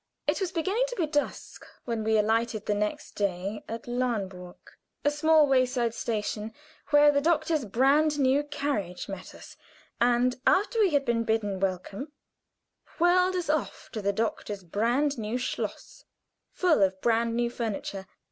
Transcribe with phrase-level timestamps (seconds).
[0.25, 4.55] It was beginning to be dusk when we alighted the next day at Lahnburg,
[5.05, 6.55] a small way side station,
[6.89, 9.57] where the doctor's brand new carriage met us,
[9.99, 12.11] and after we had been bidden welcome,
[12.97, 16.03] whirled us off to the doctor's brand new schloss,
[16.51, 18.07] full of brand new furniture.